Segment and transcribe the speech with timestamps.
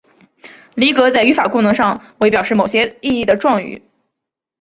[0.73, 3.83] 离格在语法功能上为表示某些意义的状语。